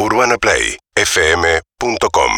[0.00, 2.32] UrbanaPlayFM.com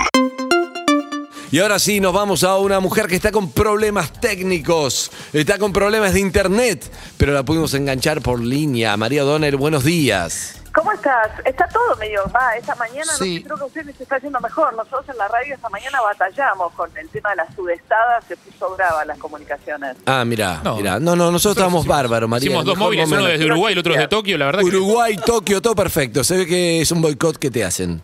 [1.51, 5.75] Y ahora sí, nos vamos a una mujer que está con problemas técnicos, está con
[5.75, 8.97] problemas de internet, pero la pudimos enganchar por línea.
[8.97, 10.60] María Donner, buenos días.
[10.73, 11.31] ¿Cómo estás?
[11.45, 13.35] Está todo medio, va, esta mañana Sí.
[13.35, 14.73] no sé, creo que a ustedes se está yendo mejor.
[14.75, 18.75] Nosotros en la radio esta mañana batallamos con el tema de las sudestadas, se puso
[18.77, 19.97] brava las comunicaciones.
[20.07, 20.77] Ah, mira, No.
[20.77, 21.01] mira.
[21.01, 22.47] No, no, nosotros estábamos bárbaros, María.
[22.47, 24.67] Hicimos dos móviles, uno desde Uruguay y el otro desde Tokio, la verdad que...
[24.67, 26.23] Uruguay, Tokio, todo perfecto.
[26.23, 28.01] Se ve que es un boicot que te hacen.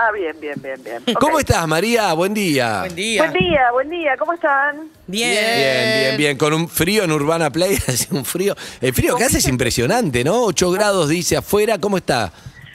[0.00, 1.02] Ah, bien, bien, bien, bien.
[1.20, 2.12] ¿Cómo estás, María?
[2.12, 2.82] Buen día.
[2.82, 3.20] Buen día.
[3.20, 4.88] Buen día, buen día, ¿cómo están?
[5.08, 5.30] Bien.
[5.32, 6.38] Bien, bien, bien.
[6.38, 8.54] Con un frío en Urbana Play, hace un frío.
[8.80, 10.44] El frío que hace es impresionante, ¿no?
[10.44, 11.78] 8 grados dice afuera.
[11.78, 12.30] ¿Cómo está?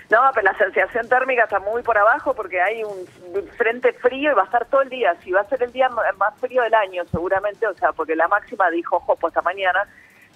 [0.09, 3.07] No, pero la sensación térmica está muy por abajo porque hay un
[3.57, 5.15] frente frío y va a estar todo el día.
[5.23, 8.27] Si va a ser el día más frío del año, seguramente, o sea, porque la
[8.27, 9.87] máxima dijo Jopo esta mañana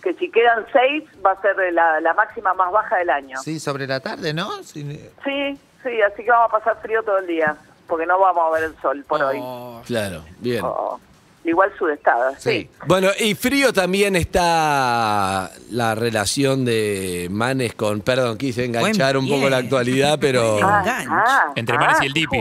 [0.01, 3.37] que si quedan seis va a ser la, la máxima más baja del año.
[3.43, 4.63] Sí, sobre la tarde, ¿no?
[4.63, 5.11] Sí.
[5.25, 7.55] Sí, sí, así que vamos a pasar frío todo el día,
[7.87, 9.41] porque no vamos a ver el sol por hoy.
[9.85, 10.61] Claro, bien.
[10.63, 10.99] Oh,
[11.43, 12.69] igual sudestada, sí.
[12.85, 19.37] Bueno, y frío también está la relación de Manes con, perdón, quise enganchar Buen un
[19.37, 20.59] poco la actualidad, pero...
[20.61, 22.39] Ah, ah, Entre Manes ah, y el qué Dipi.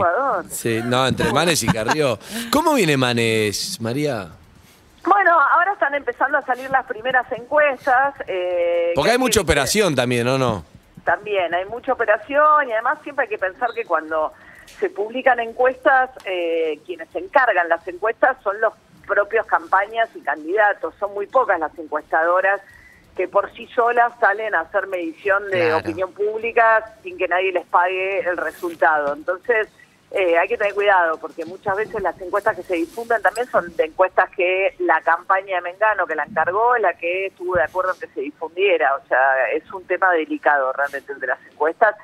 [0.49, 2.19] Sí, no, entre Manes y Carrió.
[2.51, 4.27] ¿Cómo viene Manes, María?
[5.05, 8.13] Bueno, ahora están empezando a salir las primeras encuestas.
[8.27, 10.65] eh, Porque que hay mucha que- operación también, ¿o no?
[11.07, 14.33] También, hay mucha operación y además siempre hay que pensar que cuando
[14.65, 18.73] se publican encuestas, eh, quienes se encargan las encuestas son los
[19.07, 20.93] propios campañas y candidatos.
[20.99, 22.59] Son muy pocas las encuestadoras
[23.15, 25.77] que por sí solas salen a hacer medición de Claro.
[25.77, 29.13] opinión pública sin que nadie les pague el resultado.
[29.13, 29.69] Entonces,
[30.11, 33.75] eh, hay que tener cuidado porque muchas veces las encuestas que se difunden también son
[33.75, 37.63] de encuestas que la campaña de Mengano que la encargó es la que estuvo de
[37.63, 38.95] acuerdo en que se difundiera.
[38.95, 41.95] O sea, es un tema delicado realmente el de las encuestas.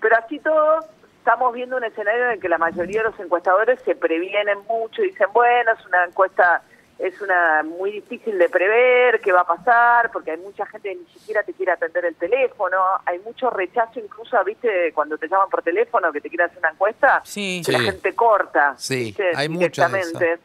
[0.00, 0.80] Pero así todo,
[1.18, 5.02] estamos viendo un escenario en el que la mayoría de los encuestadores se previenen mucho
[5.02, 6.62] y dicen, bueno, es una encuesta
[7.00, 10.96] es una muy difícil de prever qué va a pasar, porque hay mucha gente que
[10.96, 12.76] ni siquiera te quiere atender el teléfono,
[13.06, 16.70] hay mucho rechazo incluso, viste, cuando te llaman por teléfono que te quieren hacer una
[16.70, 17.62] encuesta, Sí.
[17.64, 17.84] que la Sí.
[17.86, 19.30] gente corta, Sí, ¿viste?
[19.34, 19.78] hay mucho de eso.
[20.18, 20.42] directamente.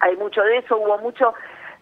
[0.00, 1.34] Hay mucho de eso, hubo mucho.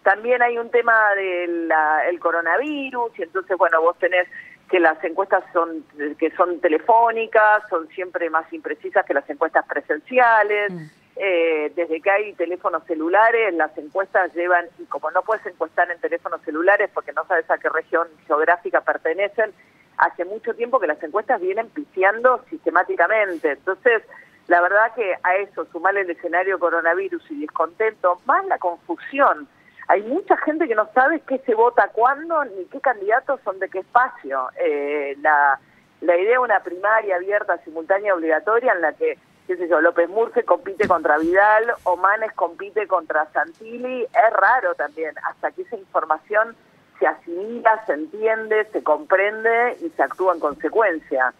[0.03, 1.71] También hay un tema del
[2.09, 4.27] el coronavirus, y entonces, bueno, vos tenés
[4.69, 5.85] que las encuestas son
[6.17, 10.71] que son telefónicas, son siempre más imprecisas que las encuestas presenciales.
[11.17, 15.99] Eh, desde que hay teléfonos celulares, las encuestas llevan, y como no puedes encuestar en
[15.99, 19.51] teléfonos celulares porque no sabes a qué región geográfica pertenecen,
[19.97, 23.51] hace mucho tiempo que las encuestas vienen pifiando sistemáticamente.
[23.51, 24.03] Entonces,
[24.47, 29.47] la verdad que a eso, sumarle el escenario coronavirus y descontento, más la confusión.
[29.87, 33.69] Hay mucha gente que no sabe qué se vota cuándo ni qué candidatos son de
[33.69, 34.49] qué espacio.
[34.57, 35.59] Eh, la,
[36.01, 39.17] la idea de una primaria abierta, simultánea, obligatoria, en la que,
[39.51, 44.73] qué sé yo, López Murce compite contra Vidal o Manes compite contra Santilli, es raro
[44.75, 46.55] también, hasta que esa información
[46.99, 51.33] se asimila, se entiende, se comprende y se actúa en consecuencia.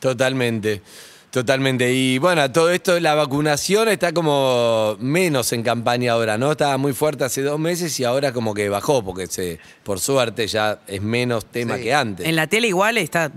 [0.00, 0.82] Totalmente,
[1.30, 1.92] totalmente.
[1.92, 6.50] Y bueno, todo esto, la vacunación está como menos en campaña ahora, ¿no?
[6.52, 10.46] Estaba muy fuerte hace dos meses y ahora como que bajó, porque se, por suerte
[10.48, 11.82] ya es menos tema Sí.
[11.84, 12.26] que antes.
[12.26, 13.30] En la tele igual está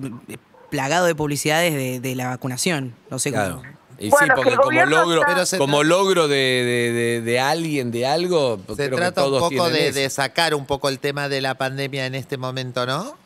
[0.71, 2.95] plagado de publicidades de, de la vacunación.
[3.11, 3.57] No sé Claro.
[3.57, 3.75] cómo.
[3.97, 7.91] Y Bueno, sí, que porque como logro, está- como logro de, de- de- de alguien,
[7.91, 10.99] de algo, Se creo que trata un todos poco de, de sacar un poco el
[10.99, 13.17] tema de la pandemia en este momento, ¿no?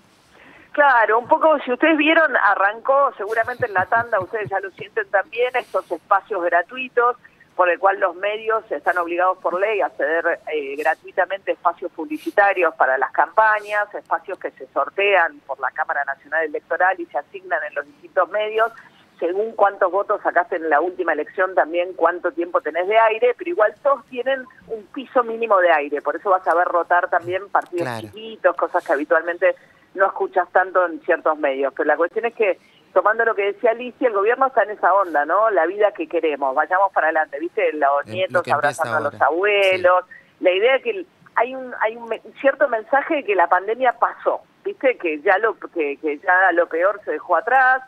[0.72, 5.10] Claro, un poco, si ustedes vieron, arrancó seguramente en la tanda, ustedes ya lo sienten
[5.10, 7.18] también, estos espacios gratuitos
[7.56, 12.74] por el cual los medios están obligados por ley a ceder eh, gratuitamente espacios publicitarios
[12.76, 17.60] para las campañas, espacios que se sortean por la Cámara Nacional Electoral y se asignan
[17.68, 18.72] en los distintos medios,
[19.20, 23.50] según cuántos votos sacaste en la última elección, también cuánto tiempo tenés de aire, pero
[23.50, 27.50] igual todos tienen un piso mínimo de aire, por eso vas a ver rotar también
[27.50, 28.02] partidos Claro.
[28.02, 29.56] chiquitos, cosas que habitualmente
[29.96, 31.74] no escuchas tanto en ciertos medios.
[31.76, 32.60] Pero la cuestión es que,
[32.94, 35.50] tomando lo que decía Alicia, el gobierno está en esa onda, ¿no?
[35.50, 37.74] La vida que queremos, vayamos para adelante, ¿viste?
[37.74, 40.06] Los Eh, lo nietos abrazando a los abuelos,
[40.40, 41.06] la idea de que
[41.36, 44.98] hay un hay un cierto mensaje de que la pandemia pasó, ¿viste?
[44.98, 47.82] Que ya lo que, que ya lo peor se dejó atrás,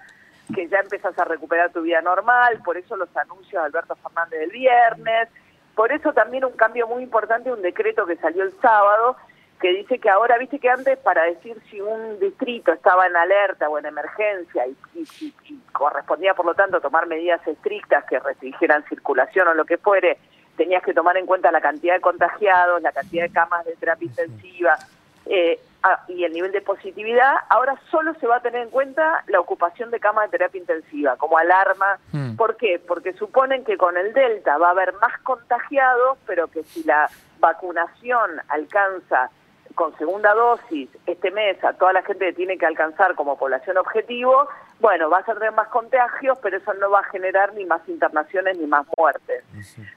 [0.53, 4.39] que ya empezás a recuperar tu vida normal, por eso los anuncios de Alberto Fernández
[4.39, 5.30] del viernes,
[5.75, 9.15] por eso también un cambio muy importante, un decreto que salió el sábado,
[9.59, 13.69] que dice que ahora, viste que antes para decir si un distrito estaba en alerta
[13.69, 18.19] o en emergencia y, y- y- y correspondía por lo tanto tomar medidas estrictas que
[18.19, 20.18] restringieran circulación o lo que fuere,
[20.57, 24.07] tenías que tomar en cuenta la cantidad de contagiados, la cantidad de camas de terapia
[24.07, 24.77] intensiva,
[25.26, 29.24] eh, ah, y el nivel de positividad, ahora solo se va a tener en cuenta
[29.28, 32.00] la ocupación de cama de terapia intensiva como alarma.
[32.12, 32.36] Mm.
[32.36, 32.82] ¿Por qué?
[32.86, 37.10] Porque suponen que con el Delta va a haber más contagiados, pero que si la
[37.40, 39.30] vacunación alcanza
[39.76, 43.78] con segunda dosis este mes a toda la gente que tiene que alcanzar como población
[43.78, 44.48] objetivo,
[44.80, 48.58] bueno, va a tener más contagios, pero eso no va a generar ni más internaciones
[48.58, 49.44] ni más muertes.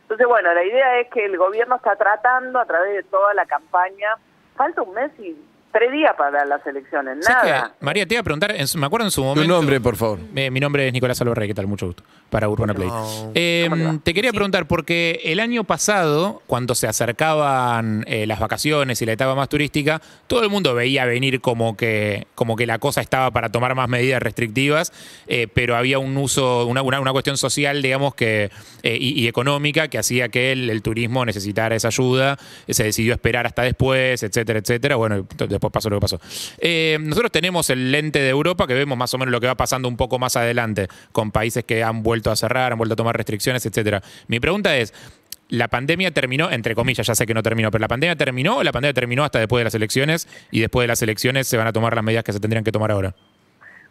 [0.03, 3.47] Entonces, bueno, la idea es que el gobierno está tratando a través de toda la
[3.47, 4.17] campaña,
[4.57, 5.37] falta un mes y
[5.75, 7.75] tres días para las elecciones, ¿Sabes nada.
[7.81, 9.53] María, te iba a preguntar, en su- me acuerdo en su Tu momento.
[9.55, 10.21] nombre, por favor.
[10.35, 11.67] Eh, mi nombre es Nicolás Alvarrey, ¿qué tal?
[11.67, 12.03] Mucho gusto.
[12.31, 12.89] Para Urbana Play.
[12.89, 13.33] No.
[13.35, 19.01] Eh, ¿Cómo te quería preguntar, porque el año pasado, cuando se acercaban eh, las vacaciones
[19.03, 22.79] y la etapa más turística, todo el mundo veía venir como que, como que la
[22.79, 24.93] cosa estaba para tomar más medidas restrictivas,
[25.27, 28.51] eh, pero había un uso, una, una, una cuestión social, digamos, que
[28.83, 32.39] eh, y, y económica que hacía que el, el turismo necesitara esa ayuda.
[32.69, 34.97] Se decidió esperar hasta después, etcétera, etcétera.
[34.97, 36.21] Bueno, t- después pasó lo que pasó.
[36.59, 39.55] Eh, nosotros tenemos el lente de Europa que vemos más o menos lo que va
[39.55, 42.97] pasando un poco más adelante con países que han vuelto a cerrar, han vuelto a
[42.97, 44.03] tomar restricciones, etcétera.
[44.29, 44.93] Mi pregunta es,
[45.49, 48.63] ¿la pandemia terminó, entre comillas, ya sé que no terminó, pero la pandemia terminó o
[48.63, 51.67] la pandemia terminó hasta después de las elecciones y después de las elecciones se van
[51.67, 53.15] a tomar las medidas que se tendrían que tomar ahora?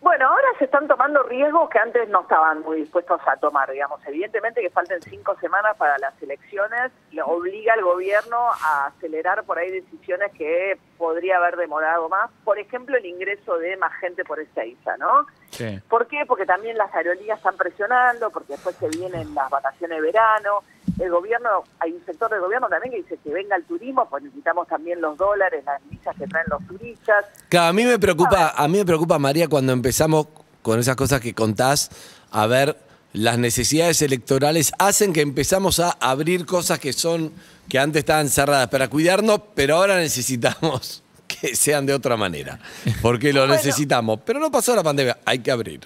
[0.02, 4.00] Bueno, ahora se están tomando riesgos que antes no estaban muy dispuestos a tomar, digamos.
[4.08, 9.60] Evidentemente que falten cinco semanas para las elecciones, le obliga al gobierno a acelerar por
[9.60, 12.32] ahí decisiones que podría haber demorado más.
[12.46, 15.28] Por ejemplo, el ingreso de más gente por Ezeiza, ¿no?
[15.50, 15.82] Sí.
[15.90, 16.24] ¿Por qué?
[16.26, 20.64] Porque también las aerolíneas están presionando, porque después se vienen las vacaciones de verano.
[20.98, 24.24] El gobierno, hay un sector del gobierno también que dice que venga el turismo, pues
[24.24, 27.26] necesitamos también los dólares, las divisas que traen los turistas.
[27.50, 30.28] Claro, a mí me preocupa, a mí me preocupa, María, cuando empezamos
[30.64, 31.92] con esas cosas que contás,
[32.32, 32.76] a ver,
[33.14, 37.32] las necesidades electorales hacen que empezamos a abrir cosas que son,
[37.70, 42.60] que antes estaban cerradas para cuidarnos, pero ahora necesitamos que sean de otra manera.
[43.04, 43.54] Porque lo Bueno.
[43.54, 44.20] necesitamos.
[44.26, 45.82] Pero no pasó la pandemia, hay que abrir.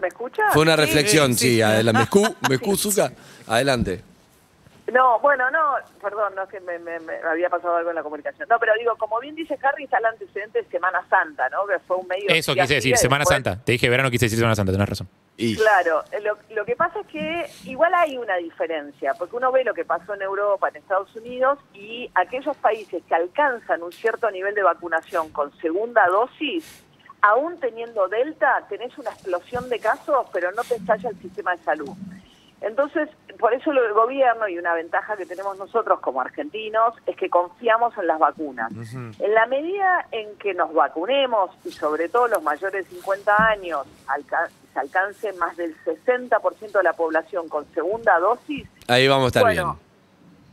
[0.00, 0.42] ¿Me escucha?
[0.52, 0.80] Fue una Sí.
[0.82, 1.98] reflexión, sí, adelante.
[2.00, 3.12] Mescu, Mescu, Zucca,
[3.46, 4.02] adelante.
[4.92, 8.02] No, bueno, no, perdón, no es que me, me- me había pasado algo en la
[8.02, 8.48] comunicación.
[8.48, 11.66] No, pero digo, como bien dice Harry, está el antecedente de Semana Santa, ¿no?
[11.66, 12.24] Que fue un medio...
[12.28, 13.62] Eso quise decir, Semana después- Santa.
[13.64, 15.08] Te dije verano, quise decir Semana Santa, tenés razón.
[15.36, 19.52] Y, Claro, eh, lo, lo que pasa es que igual hay una diferencia, porque uno
[19.52, 23.92] ve lo que pasó en Europa, en Estados Unidos, y aquellos países que alcanzan un
[23.92, 26.84] cierto nivel de vacunación con segunda dosis,
[27.20, 31.62] aún teniendo Delta, tenés una explosión de casos, pero no te estalla el sistema de
[31.62, 31.90] salud.
[32.60, 33.08] Entonces,
[33.38, 37.30] por eso lo del gobierno y una ventaja que tenemos nosotros como argentinos es que
[37.30, 38.72] confiamos en las vacunas.
[39.20, 43.86] En la medida en que nos vacunemos y sobre todo los mayores de 50 años
[44.08, 49.28] alca- se alcance más del 60% de la población con segunda dosis, ahí vamos a
[49.28, 49.78] estar bueno,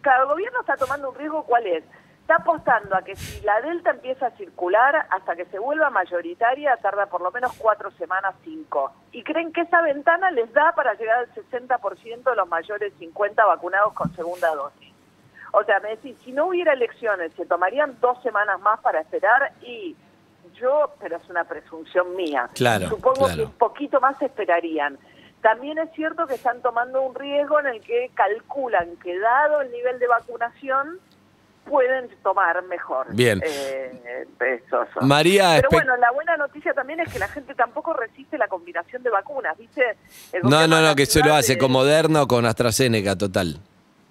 [0.01, 1.83] claro, el gobierno está tomando un riesgo, ¿cuál es?
[2.25, 6.75] Está apostando a que si la Delta empieza a circular hasta que se vuelva mayoritaria,
[6.77, 8.91] tarda por lo menos cuatro semanas, cinco.
[9.11, 13.45] Y creen que esa ventana les da para llegar al 60% de los mayores 50
[13.45, 14.91] vacunados con segunda dosis.
[15.51, 19.53] O sea, me decís, si no hubiera elecciones, se tomarían dos semanas más para esperar
[19.61, 19.95] y
[20.55, 22.49] yo, pero es una presunción mía.
[22.55, 23.35] Claro, Supongo claro.
[23.35, 24.97] que un poquito más esperarían.
[25.43, 29.71] También es cierto que están tomando un riesgo en el que calculan que dado el
[29.71, 30.99] nivel de vacunación
[31.65, 33.07] pueden tomar mejor.
[33.13, 33.41] Bien.
[33.43, 35.01] Eh, eso, eso.
[35.01, 39.03] María, Pero bueno, la buena noticia también es que la gente tampoco resiste la combinación
[39.03, 39.97] de vacunas, ¿viste?
[40.31, 43.59] El No, no, no, que se lo hace con Moderna o con AstraZeneca, total.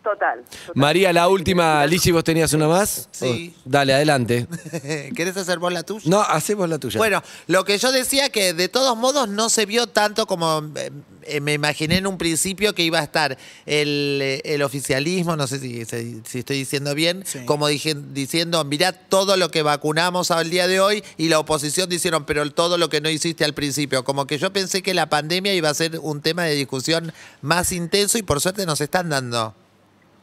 [0.04, 0.44] Total.
[0.44, 0.73] total.
[0.75, 3.08] María, la última, Lizzy, ¿vos tenías una más?
[3.11, 3.54] Sí.
[3.56, 4.46] Oh, Dale, adelante.
[5.16, 6.04] ¿Querés hacer vos la tuya?
[6.08, 6.99] No, hacemos la tuya.
[6.99, 10.90] Bueno, lo que yo decía que de todos modos no se vio tanto como eh,
[11.23, 15.46] eh, me imaginé en un principio que iba a estar el, eh, el oficialismo, no
[15.46, 17.44] sé si, si- si estoy diciendo bien, Sí.
[17.46, 21.88] como dije- diciendo, mirá todo lo que vacunamos al día de hoy y la oposición
[21.88, 24.04] dijeron, pero todo lo que no hiciste al principio.
[24.04, 27.73] Como que yo pensé que la pandemia iba a ser un tema de discusión más
[27.73, 29.54] intenso y por suerte nos están dando.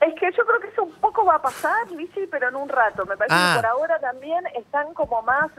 [0.02, 2.68] Es que yo creo que eso un poco va a pasar, Lizzy, pero en un
[2.70, 3.06] rato.
[3.06, 3.54] Me parece Ah.
[3.56, 5.52] que por ahora también están como más,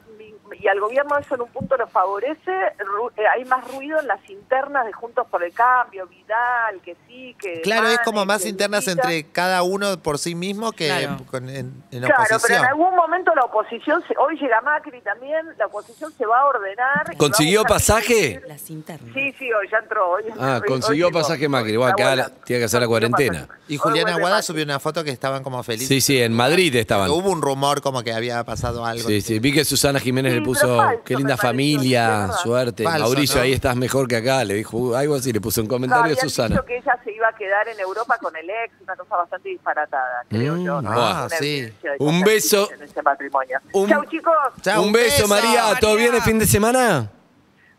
[0.60, 4.06] y al gobierno eso en un punto lo favorece, ru- eh, hay más ruido en
[4.06, 7.62] las internas de Juntos por el Cambio, Vidal, que sí, que...
[7.62, 11.18] Claro, es como más que internas entre cada uno por sí mismo que Claro.
[11.30, 12.58] con- en, en Claro, pero oposición.
[12.58, 16.44] en algún momento la oposición, se- hoy llega Macri también, la oposición se va a
[16.44, 17.16] ordenar.
[17.16, 18.42] ¿Consiguió pasaje?
[18.46, 19.10] Las internas.
[19.14, 20.10] Sí, sí, hoy ya entró.
[20.10, 21.76] Hoy, Ah, hoy- consiguió hoy pasaje Macri.
[21.76, 23.48] Bueno, acá la- tiene que hacer la cuarentena.
[23.68, 25.88] Y Juliana Aguada subió una foto que estaban como felices.
[25.88, 27.08] Sí, sí, en Madrid estaban.
[27.10, 29.08] Hubo un rumor como que había pasado algo.
[29.08, 32.84] Sí, sí, vi que Susana Jiménez Sí, le puso, falso, qué linda familia, suerte.
[32.84, 33.42] Falso, Mauricio, ¿no?
[33.42, 34.44] ahí estás mejor que acá.
[34.44, 36.48] Le dijo algo así, le puso un No, comentario habían Susana.
[36.56, 39.48] dicho que ella se iba a quedar en Europa con el ex, una cosa bastante
[39.48, 40.82] disparatada, creo Mm, yo.
[40.82, 40.90] ¿no?
[40.92, 41.72] ah, sí.
[41.98, 42.70] Un beso.
[42.72, 43.58] En ese matrimonio.
[43.72, 44.34] Un- Chau, chicos.
[44.60, 45.74] Chau, un beso, María.
[45.80, 47.10] ¿Todo bien el fin de semana?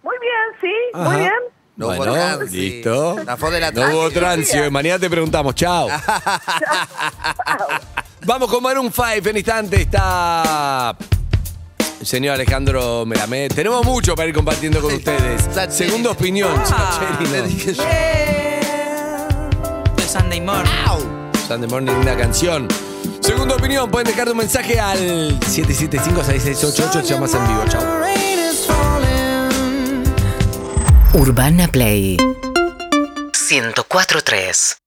[0.02, 1.10] Muy bien, sí, Ajá.
[1.10, 1.32] muy bien.
[1.76, 2.56] No hubo bueno, trance.
[2.56, 3.16] listo.
[3.26, 4.70] La de la No hubo trance.
[4.70, 5.56] Mañana te preguntamos.
[5.56, 5.88] Chao.
[8.26, 9.30] Vamos con Maroon 5.
[9.30, 10.96] En instante está
[12.06, 13.52] señor Alejandro Melamed.
[13.54, 15.42] Tenemos mucho para ir compartiendo con ustedes.
[15.54, 15.90] Sancheri.
[15.90, 16.54] Segunda opinión.
[16.66, 17.48] Sancheri, Le no.
[17.48, 17.84] dije yo.
[19.96, 20.70] De Sunday Morning.
[21.48, 22.68] Sunday Morning, una canción.
[23.20, 27.82] Segunda opinión, pueden dejar un mensaje al 775-6688, llamas en vivo, chao.
[31.14, 34.78] Urbana Play 104.3